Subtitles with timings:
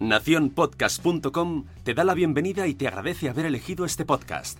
[0.00, 4.58] Naciónpodcast.com te da la bienvenida y te agradece haber elegido este podcast.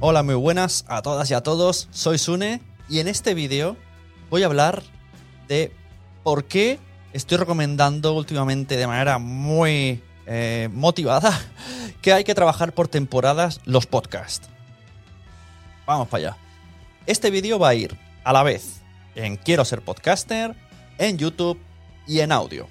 [0.00, 1.88] Hola, muy buenas a todas y a todos.
[1.90, 3.76] Soy Sune y en este vídeo
[4.30, 4.82] voy a hablar
[5.46, 5.70] de
[6.22, 6.78] por qué
[7.12, 11.38] estoy recomendando últimamente de manera muy eh, motivada
[12.00, 14.48] que hay que trabajar por temporadas los podcasts.
[15.84, 16.36] Vamos para allá.
[17.04, 18.80] Este vídeo va a ir a la vez
[19.14, 20.56] en Quiero ser podcaster,
[20.98, 21.58] en YouTube
[22.06, 22.68] y en audio.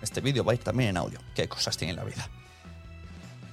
[0.00, 1.18] Este vídeo va a ir también en audio.
[1.34, 2.28] ¿Qué cosas tiene la vida?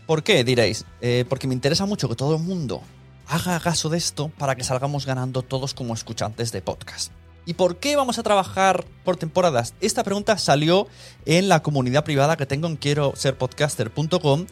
[0.06, 0.44] ¿Por qué?
[0.44, 0.86] Diréis.
[1.02, 2.82] Eh, porque me interesa mucho que todo el mundo
[3.28, 7.12] haga caso de esto para que salgamos ganando todos como escuchantes de podcast.
[7.46, 9.74] ¿Y por qué vamos a trabajar por temporadas?
[9.82, 10.88] Esta pregunta salió
[11.26, 14.46] en la comunidad privada que tengo en quiero ser podcaster.com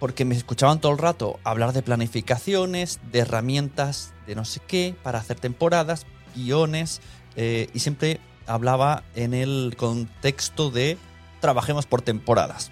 [0.00, 4.94] porque me escuchaban todo el rato hablar de planificaciones, de herramientas, de no sé qué,
[5.02, 7.00] para hacer temporadas, guiones,
[7.36, 10.98] eh, y siempre hablaba en el contexto de
[11.40, 12.70] trabajemos por temporadas.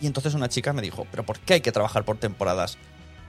[0.00, 2.78] Y entonces una chica me dijo, pero ¿por qué hay que trabajar por temporadas?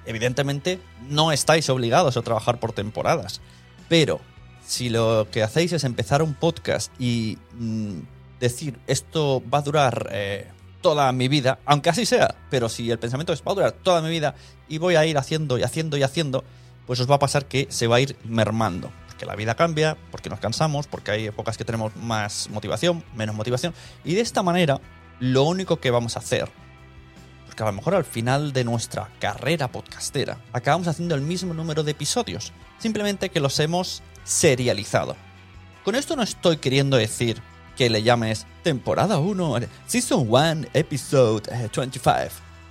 [0.05, 3.41] Evidentemente no estáis obligados a trabajar por temporadas,
[3.89, 4.21] pero
[4.65, 7.99] si lo que hacéis es empezar un podcast y mm,
[8.39, 10.47] decir esto va a durar eh,
[10.81, 14.01] toda mi vida, aunque así sea, pero si el pensamiento es va a durar toda
[14.01, 14.35] mi vida
[14.69, 16.43] y voy a ir haciendo y haciendo y haciendo,
[16.85, 18.91] pues os va a pasar que se va a ir mermando.
[19.17, 23.35] Porque la vida cambia, porque nos cansamos, porque hay épocas que tenemos más motivación, menos
[23.35, 23.73] motivación.
[24.05, 24.79] Y de esta manera,
[25.19, 26.51] lo único que vamos a hacer,
[27.47, 31.81] porque a lo mejor al final de nuestra carrera podcastera, acabamos haciendo el mismo número
[31.81, 35.15] de episodios, simplemente que los hemos serializado.
[35.83, 37.41] Con esto no estoy queriendo decir
[37.75, 42.13] que le llames temporada 1, Season 1, Episode 25.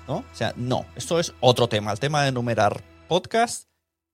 [0.06, 0.18] ¿No?
[0.18, 1.90] O sea, no, esto es otro tema.
[1.90, 3.64] El tema de numerar podcast,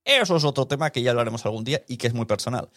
[0.05, 2.71] eso es otro tema que ya hablaremos algún día y que es muy personal.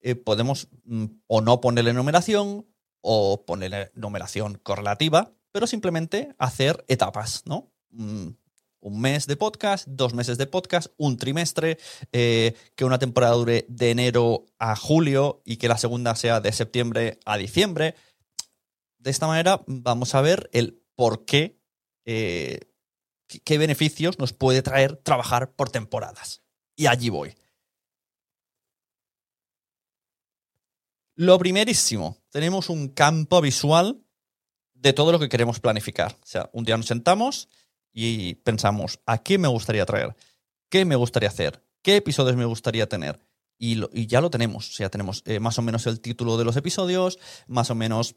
[0.00, 2.66] Eh, podemos mm, o no ponerle numeración
[3.00, 7.72] o ponerle numeración correlativa, pero simplemente hacer etapas, ¿no?
[7.90, 8.28] Mm,
[8.80, 11.78] un mes de podcast, dos meses de podcast, un trimestre,
[12.10, 16.52] eh, que una temporada dure de enero a julio y que la segunda sea de
[16.52, 17.94] septiembre a diciembre.
[18.98, 21.60] De esta manera vamos a ver el por qué,
[22.04, 22.60] eh,
[23.44, 26.42] qué beneficios nos puede traer trabajar por temporadas.
[26.76, 27.34] Y allí voy.
[31.14, 34.02] Lo primerísimo, tenemos un campo visual
[34.74, 36.12] de todo lo que queremos planificar.
[36.12, 37.48] O sea, un día nos sentamos
[37.92, 40.16] y pensamos, ¿a quién me gustaría traer?
[40.70, 41.62] ¿Qué me gustaría hacer?
[41.82, 43.20] ¿Qué episodios me gustaría tener?
[43.58, 44.70] Y ya lo tenemos.
[44.70, 48.16] O sea, tenemos eh, más o menos el título de los episodios, más o menos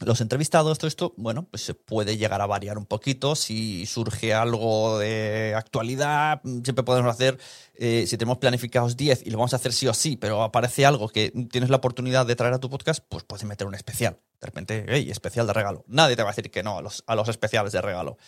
[0.00, 3.34] los entrevistados, todo esto, bueno, pues se puede llegar a variar un poquito.
[3.34, 7.38] Si surge algo de actualidad, siempre podemos hacer,
[7.74, 10.84] eh, si tenemos planificados 10 y lo vamos a hacer sí o sí, pero aparece
[10.84, 14.18] algo que tienes la oportunidad de traer a tu podcast, pues puedes meter un especial.
[14.38, 15.84] De repente, hey, especial de regalo.
[15.88, 18.18] Nadie te va a decir que no a los, a los especiales de regalo.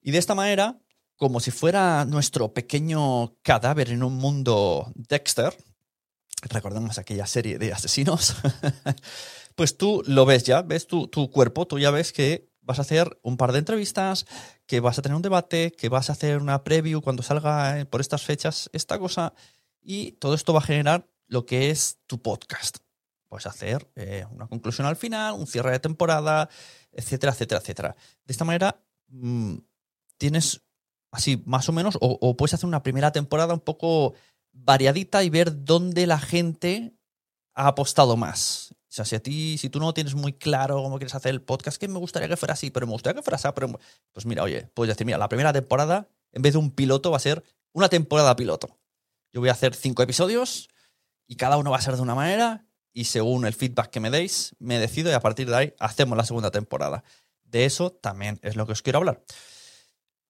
[0.00, 0.78] Y de esta manera,
[1.16, 5.56] como si fuera nuestro pequeño cadáver en un mundo Dexter,
[6.48, 8.36] recordemos aquella serie de asesinos,
[9.60, 12.80] pues tú lo ves ya, ves tu, tu cuerpo, tú ya ves que vas a
[12.80, 14.24] hacer un par de entrevistas,
[14.64, 17.84] que vas a tener un debate, que vas a hacer una preview cuando salga eh,
[17.84, 19.34] por estas fechas esta cosa,
[19.82, 22.78] y todo esto va a generar lo que es tu podcast.
[23.28, 26.48] Puedes hacer eh, una conclusión al final, un cierre de temporada,
[26.90, 27.96] etcétera, etcétera, etcétera.
[28.24, 29.56] De esta manera mm,
[30.16, 30.62] tienes
[31.10, 34.14] así más o menos, o, o puedes hacer una primera temporada un poco
[34.54, 36.94] variadita y ver dónde la gente
[37.52, 38.74] ha apostado más.
[38.90, 41.42] O sea, si a ti, si tú no tienes muy claro cómo quieres hacer el
[41.42, 43.78] podcast, que me gustaría que fuera así, pero me gustaría que fuera así, pero
[44.12, 47.18] pues mira, oye, puedes decir, mira, la primera temporada, en vez de un piloto, va
[47.18, 48.80] a ser una temporada piloto.
[49.32, 50.68] Yo voy a hacer cinco episodios
[51.28, 54.10] y cada uno va a ser de una manera y según el feedback que me
[54.10, 57.04] deis, me decido y a partir de ahí hacemos la segunda temporada.
[57.44, 59.22] De eso también es lo que os quiero hablar.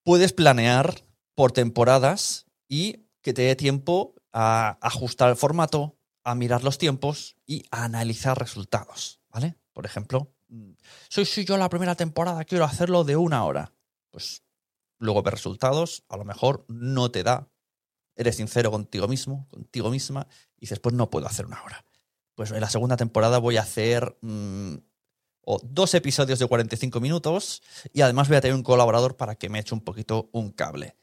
[0.02, 1.02] Puedes planear
[1.34, 7.37] por temporadas y que te dé tiempo a ajustar el formato, a mirar los tiempos
[7.46, 9.56] y a analizar resultados, ¿vale?
[9.72, 10.72] Por ejemplo, mm,
[11.08, 13.72] soy, soy yo la primera temporada, quiero hacerlo de una hora.
[14.11, 14.43] Pues
[14.99, 17.49] luego ves resultados, a lo mejor no te da,
[18.17, 20.26] eres sincero contigo mismo, contigo misma,
[20.56, 21.84] y dices, pues no puedo hacer una hora.
[22.34, 24.76] Pues en la segunda temporada voy a hacer mm,
[25.43, 27.62] o dos episodios de 45 minutos
[27.93, 30.96] y además voy a tener un colaborador para que me eche un poquito un cable.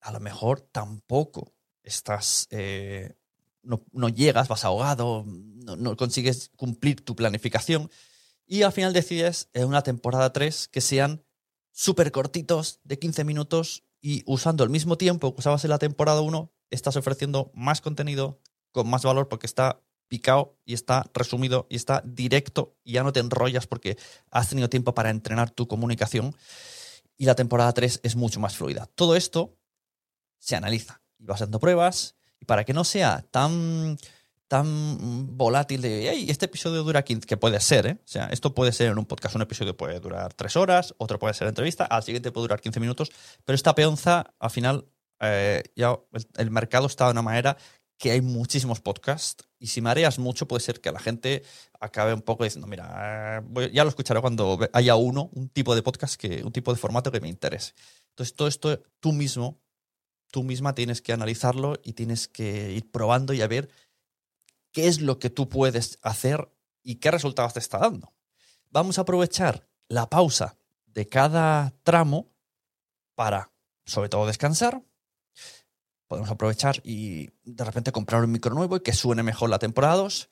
[0.00, 3.16] A lo mejor tampoco estás, eh,
[3.62, 7.90] no, no llegas, vas ahogado, no, consigues cumplir tu planificación
[8.46, 11.24] y al final decides en una temporada 3 que sean
[11.72, 16.20] súper cortitos, de 15 minutos y usando el mismo tiempo que usabas en la temporada
[16.20, 18.40] 1, estás ofreciendo más contenido
[18.72, 23.12] con más valor porque está picado y está resumido y está directo y ya no
[23.12, 23.96] te enrollas porque
[24.30, 26.34] has tenido tiempo para entrenar tu comunicación
[27.16, 28.86] y la temporada 3 es mucho más fluida.
[28.94, 29.56] Todo esto
[30.38, 32.16] se analiza y vas haciendo pruebas
[32.46, 33.96] para que no sea tan
[34.48, 37.98] tan volátil de, hey, este episodio dura 15, que puede ser, ¿eh?
[38.04, 41.20] O sea, esto puede ser en un podcast, un episodio puede durar 3 horas, otro
[41.20, 43.12] puede ser entrevista, al siguiente puede durar 15 minutos,
[43.44, 44.86] pero esta peonza, al final,
[45.20, 47.56] eh, ya el, el mercado está de una manera
[47.96, 51.44] que hay muchísimos podcasts y si mareas mucho puede ser que la gente
[51.78, 55.76] acabe un poco diciendo, mira, eh, voy- ya lo escucharé cuando haya uno, un tipo
[55.76, 57.74] de podcast, que, un tipo de formato que me interese.
[58.08, 59.60] Entonces, todo esto tú mismo,
[60.30, 63.70] tú misma tienes que analizarlo y tienes que ir probando y a ver
[64.72, 66.50] qué es lo que tú puedes hacer
[66.82, 68.12] y qué resultados te está dando.
[68.70, 70.56] Vamos a aprovechar la pausa
[70.86, 72.30] de cada tramo
[73.14, 73.50] para,
[73.84, 74.82] sobre todo, descansar.
[76.06, 79.96] Podemos aprovechar y de repente comprar un micro nuevo y que suene mejor la temporada
[79.96, 80.28] 2.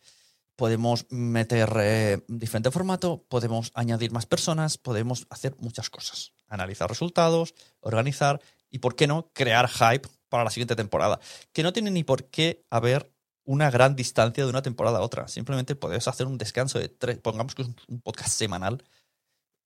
[0.56, 6.33] Podemos meter eh, diferente formato, podemos añadir más personas, podemos hacer muchas cosas.
[6.49, 11.21] Analizar resultados, organizar y, ¿por qué no?, crear hype para la siguiente temporada.
[11.52, 13.12] Que no tiene ni por qué haber
[13.45, 15.26] una gran distancia de una temporada a otra.
[15.28, 18.85] Simplemente puedes hacer un descanso de tres, pongamos que es un- un podcast semanal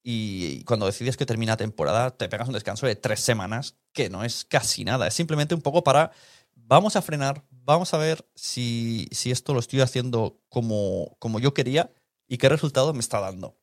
[0.05, 4.25] y cuando decides que termina temporada te pegas un descanso de tres semanas, que no
[4.25, 5.07] es casi nada.
[5.09, 6.13] Es simplemente un poco para,
[6.55, 11.55] vamos a frenar, vamos a ver si, si esto lo estoy haciendo como, como yo
[11.55, 11.93] quería
[12.29, 13.57] y qué resultado me está dando.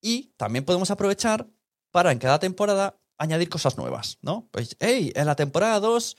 [0.00, 1.48] Y también podemos aprovechar
[1.92, 4.48] para en cada temporada añadir cosas nuevas, ¿no?
[4.50, 6.16] Pues, hey, en la temporada 2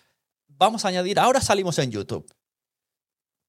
[0.47, 2.31] vamos a añadir, ahora salimos en YouTube.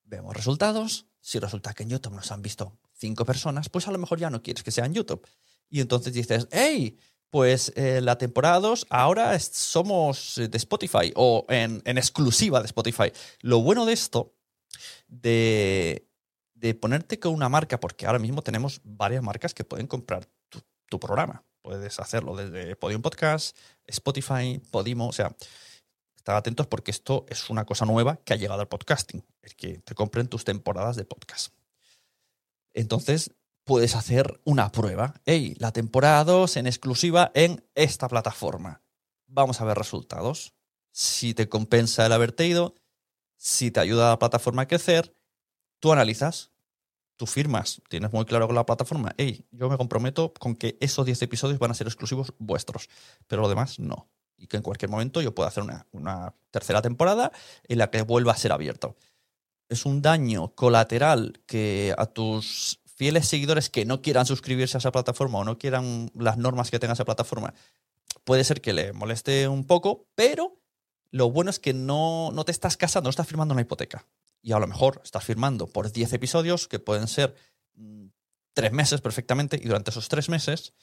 [0.02, 1.06] Vemos resultados.
[1.20, 4.30] Si resulta que en YouTube nos han visto cinco personas, pues a lo mejor ya
[4.30, 5.26] no quieres que sea en YouTube.
[5.70, 6.98] Y entonces dices, hey,
[7.30, 13.12] pues eh, la temporada 2 ahora somos de Spotify o en, exclusiva de Spotify.
[13.40, 14.34] Lo bueno de esto,
[15.08, 16.08] de,
[16.80, 20.28] ponerte con una marca, porque ahora mismo tenemos varias marcas que pueden comprar
[20.88, 21.44] tu programa.
[21.64, 23.56] Puedes hacerlo desde Podium Podcast,
[23.86, 25.34] Spotify, Podimo, o sea,
[26.24, 29.80] Estad atentos porque esto es una cosa nueva que ha llegado al podcasting, el que
[29.80, 31.52] te compren tus temporadas de podcast.
[32.72, 35.20] Entonces, puedes hacer una prueba.
[35.26, 38.80] Hey, la temporada 2 en exclusiva en esta plataforma.
[39.26, 40.54] Vamos a ver resultados.
[40.92, 42.74] Si te compensa el haberte ido,
[43.36, 45.14] si te ayuda a la plataforma a crecer,
[45.78, 46.53] tú analizas,
[47.16, 51.06] tú firmas, tienes muy claro con la plataforma, hey, yo me comprometo con que esos
[51.06, 52.88] 10 episodios van a ser exclusivos vuestros,
[53.26, 54.08] pero lo demás no.
[54.36, 57.32] y que en cualquier momento yo pueda hacer una, tercera temporada
[57.68, 58.96] en la que vuelva a ser abierto.
[59.68, 64.92] Es un daño colateral que a tus fieles seguidores que no quieran suscribirse a esa
[64.92, 67.54] plataforma o no quieran las normas que tenga esa plataforma,
[68.24, 70.60] puede ser que le moleste un poco, pero
[71.10, 74.06] lo bueno es que no, no te estás casando, no estás firmando una hipoteca.
[74.44, 77.34] Y a lo mejor estás firmando por 10 episodios, que pueden ser
[77.76, 78.08] mm,
[78.52, 80.74] tres meses perfectamente, y durante esos tres meses,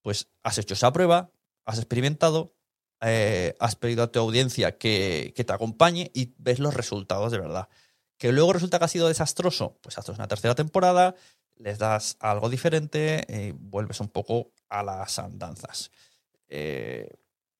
[0.00, 1.32] pues has hecho esa prueba,
[1.64, 2.54] has experimentado,
[3.00, 7.40] eh, has pedido a tu audiencia que, que te acompañe y ves los resultados de
[7.40, 7.68] verdad.
[8.16, 11.16] Que luego resulta que ha sido desastroso, pues haces una tercera temporada,
[11.56, 15.90] les das algo diferente y vuelves un poco a las andanzas.
[16.46, 17.08] Eh,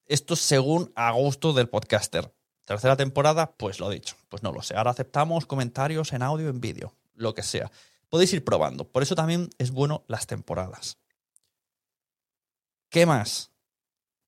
[0.07, 2.33] esto según a gusto del podcaster.
[2.71, 4.77] Tercera temporada, pues lo dicho, pues no lo sé.
[4.77, 7.69] Ahora aceptamos comentarios en audio, en vídeo, lo que sea.
[8.09, 8.87] Podéis ir probando.
[8.87, 10.97] Por eso también es bueno las temporadas.
[12.89, 13.50] ¿Qué más?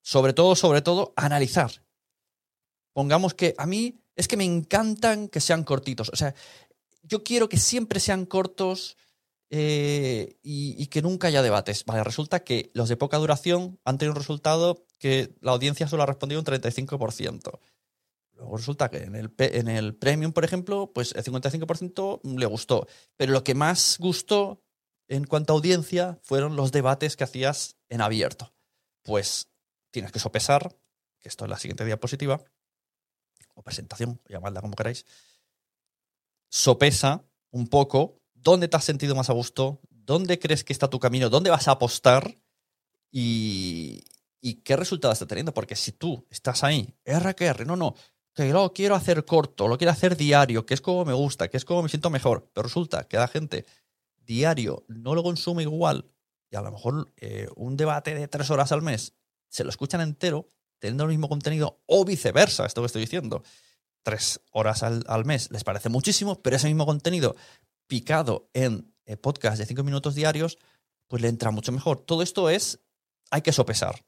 [0.00, 1.84] Sobre todo, sobre todo, analizar.
[2.92, 6.08] Pongamos que a mí es que me encantan que sean cortitos.
[6.08, 6.34] O sea,
[7.04, 8.96] yo quiero que siempre sean cortos
[9.50, 11.84] eh, y, que nunca haya debates.
[11.84, 16.02] Vale, resulta que los de poca duración han tenido un resultado que la audiencia solo
[16.02, 17.60] ha respondido un 35%.
[18.34, 22.86] Luego resulta que en el, en el Premium, por ejemplo, pues el 55% le gustó.
[23.16, 24.62] Pero lo que más gustó
[25.08, 28.54] en cuanto a audiencia fueron los debates que hacías en abierto.
[29.02, 29.48] Pues
[29.90, 30.76] tienes que sopesar,
[31.20, 32.42] que esto es la siguiente diapositiva,
[33.54, 35.04] o presentación, llamadla como queráis,
[36.48, 40.98] sopesa un poco dónde te has sentido más a gusto, dónde crees que está tu
[40.98, 42.38] camino, dónde vas a apostar
[43.10, 44.04] y,
[44.64, 45.54] qué resultados estás teniendo.
[45.54, 47.94] Porque si tú estás ahí, R no, no,
[48.34, 51.56] que lo quiero hacer corto, lo quiero hacer diario, que es como me gusta, que
[51.56, 53.66] es como me siento mejor, pero resulta que la gente
[54.18, 56.10] diario no lo consume igual
[56.50, 59.14] y a lo mejor eh, un debate de tres horas al mes
[59.48, 60.48] se lo escuchan entero
[60.78, 63.42] teniendo el mismo contenido o viceversa, esto que estoy diciendo.
[64.02, 67.36] Tres horas al, al mes les parece muchísimo, pero ese mismo contenido
[67.86, 70.58] picado en eh, podcast de cinco minutos diarios,
[71.06, 71.98] pues le entra mucho mejor.
[71.98, 72.80] Todo esto es,
[73.30, 74.04] hay que sopesar.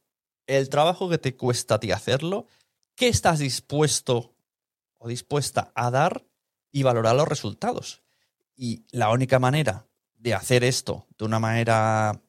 [0.46, 2.46] El trabajo que te cuesta a ti hacerlo,
[2.96, 4.34] qué estás dispuesto
[4.98, 6.24] o dispuesta a dar
[6.72, 8.02] y valorar los resultados.
[8.56, 9.86] Y la única manera
[10.18, 12.20] de hacer esto de una manera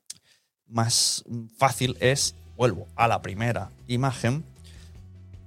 [0.67, 1.23] más
[1.57, 4.43] fácil es, vuelvo a la primera imagen,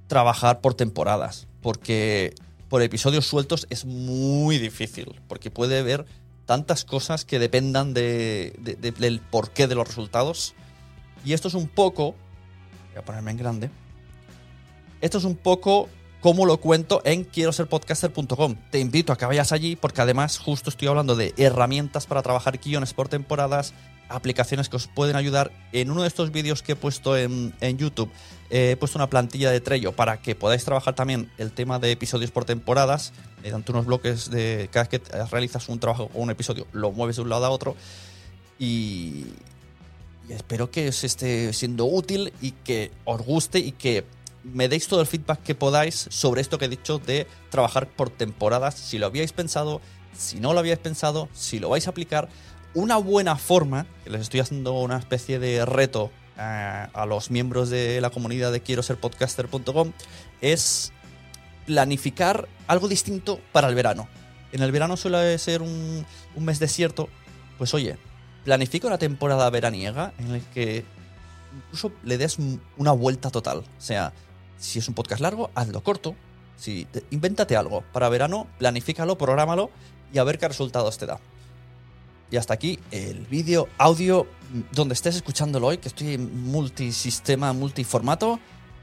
[0.06, 1.46] trabajar por temporadas.
[1.60, 2.34] Porque
[2.68, 6.06] por episodios sueltos es muy difícil, porque puede haber
[6.46, 10.54] tantas cosas que dependan de, del porqué de los resultados.
[11.24, 12.14] Y esto es un poco,
[12.88, 13.70] voy a ponerme en grande,
[15.00, 15.88] esto es un poco
[16.20, 18.56] como lo cuento en quiero ser podcaster.com.
[18.70, 22.58] Te invito a que vayas allí porque además justo estoy hablando de herramientas para trabajar
[22.58, 23.72] guiones por temporadas,
[24.08, 25.52] aplicaciones que os pueden ayudar.
[25.72, 28.10] En uno de estos vídeos que he puesto en, YouTube,
[28.50, 32.32] he puesto una plantilla de Trello para que podáis trabajar también el tema de episodios
[32.32, 33.12] por temporadas,
[33.42, 37.16] mediante unos bloques de cada vez que realizas un trabajo o un episodio, lo mueves
[37.16, 37.76] de un lado a otro.
[38.58, 39.26] Y,
[40.28, 44.04] y espero que os esté siendo útil y que os guste y que
[44.44, 48.10] me deis todo el feedback que podáis sobre esto que he dicho de trabajar por
[48.10, 49.80] temporadas, si lo habíais pensado,
[50.16, 52.28] si no lo habíais pensado, si lo vais a aplicar
[52.74, 57.70] una buena forma, que les estoy haciendo una especie de reto eh, a los miembros
[57.70, 59.92] de la comunidad de quiero ser podcaster.com,
[60.40, 60.92] es
[61.66, 64.08] planificar algo distinto para el verano.
[64.52, 67.08] En el verano suele ser un, mes desierto,
[67.58, 67.98] pues oye,
[68.44, 70.84] planifica una temporada veraniega en la que
[71.54, 72.38] incluso le des
[72.76, 73.58] una vuelta total.
[73.58, 74.12] O sea,
[74.58, 76.14] si es un podcast largo, hazlo corto.
[76.56, 79.70] Si invéntate algo para verano, planifícalo, prográmalo
[80.12, 81.20] y a ver qué resultados te da.
[82.30, 84.26] Y hasta aquí el vídeo, audio,
[84.72, 88.38] donde estés escuchándolo hoy, que estoy en multisistema, multiformato.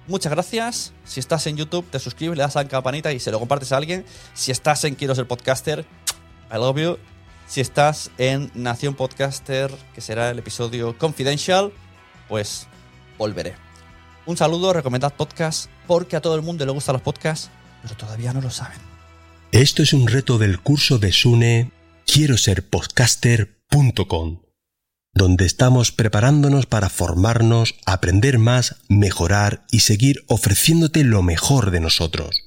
[0.07, 0.93] Muchas gracias.
[1.03, 3.71] Si estás en YouTube, te suscribes, le das a la campanita y se lo compartes
[3.71, 4.05] a alguien.
[4.33, 5.85] Si estás en Quiero ser podcaster,
[6.51, 6.97] I love you.
[7.47, 11.71] Si estás en Nación Podcaster, que será el episodio Confidential,
[12.27, 12.67] pues
[13.17, 13.64] volveré.
[14.27, 17.51] Un saludo, recomendad podcast, porque a todo el mundo le gustan los podcasts,
[17.83, 18.79] pero todavía no lo saben.
[19.51, 21.71] Esto es un reto del curso de Sune
[22.05, 24.41] quiero ser podcaster.com,
[25.13, 32.41] donde estamos preparándonos para formarnos, aprender más, mejorar y seguir ofreciéndote lo mejor de nosotros.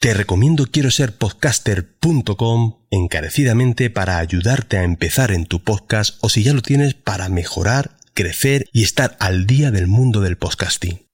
[0.00, 6.42] Te recomiendo quiero ser podcaster.com encarecidamente para ayudarte a empezar en tu podcast o si
[6.42, 11.09] ya lo tienes para mejorar, crecer y estar al día del mundo del podcasting.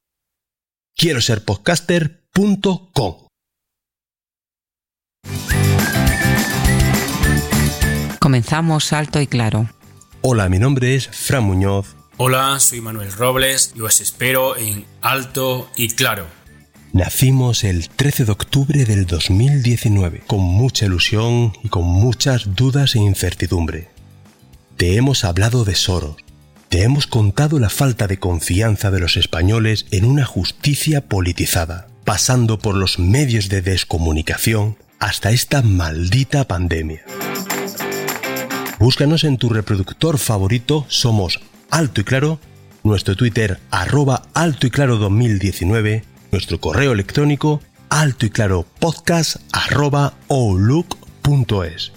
[0.98, 3.26] Quiero ser podcaster.com
[8.18, 9.68] Comenzamos alto y claro.
[10.22, 15.70] Hola, mi nombre es Fran Muñoz Hola, soy Manuel Robles y os espero en Alto
[15.76, 16.28] y Claro.
[16.94, 23.00] Nacimos el 13 de octubre del 2019, con mucha ilusión y con muchas dudas e
[23.00, 23.90] incertidumbre.
[24.78, 26.16] Te hemos hablado de Soros,
[26.68, 32.58] te hemos contado la falta de confianza de los españoles en una justicia politizada, pasando
[32.58, 37.02] por los medios de descomunicación hasta esta maldita pandemia.
[38.78, 42.40] Búscanos en tu reproductor favorito, somos Alto y Claro,
[42.82, 50.14] nuestro Twitter arroba Alto y Claro 2019, nuestro correo electrónico alto y claro podcast arroba
[50.28, 51.92] outlook.es.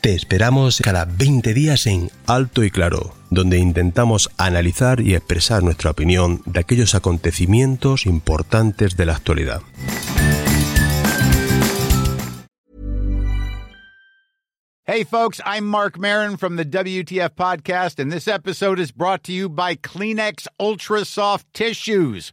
[0.00, 5.90] Te esperamos cada 20 días en Alto y Claro, donde intentamos analizar y expresar nuestra
[5.90, 9.62] opinión de aquellos acontecimientos importantes de la actualidad.
[14.90, 19.32] Hey, folks, I'm Mark Marin from the WTF Podcast, and this episode is brought to
[19.32, 22.32] you by Kleenex Ultra Soft Tissues,